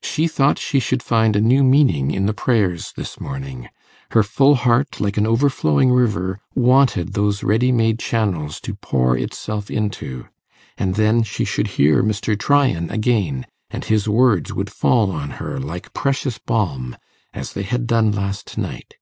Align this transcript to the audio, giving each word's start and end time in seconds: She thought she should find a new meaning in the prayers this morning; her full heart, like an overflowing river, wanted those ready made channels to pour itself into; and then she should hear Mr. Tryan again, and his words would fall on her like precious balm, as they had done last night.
She 0.00 0.28
thought 0.28 0.60
she 0.60 0.78
should 0.78 1.02
find 1.02 1.34
a 1.34 1.40
new 1.40 1.64
meaning 1.64 2.12
in 2.12 2.26
the 2.26 2.32
prayers 2.32 2.92
this 2.96 3.18
morning; 3.20 3.68
her 4.12 4.22
full 4.22 4.54
heart, 4.54 5.00
like 5.00 5.16
an 5.16 5.26
overflowing 5.26 5.90
river, 5.90 6.38
wanted 6.54 7.14
those 7.14 7.42
ready 7.42 7.72
made 7.72 7.98
channels 7.98 8.60
to 8.60 8.76
pour 8.76 9.18
itself 9.18 9.68
into; 9.68 10.28
and 10.78 10.94
then 10.94 11.24
she 11.24 11.44
should 11.44 11.66
hear 11.82 12.00
Mr. 12.04 12.38
Tryan 12.38 12.92
again, 12.92 13.44
and 13.68 13.84
his 13.86 14.08
words 14.08 14.52
would 14.54 14.70
fall 14.70 15.10
on 15.10 15.30
her 15.42 15.58
like 15.58 15.92
precious 15.92 16.38
balm, 16.38 16.96
as 17.34 17.54
they 17.54 17.64
had 17.64 17.88
done 17.88 18.12
last 18.12 18.56
night. 18.56 18.94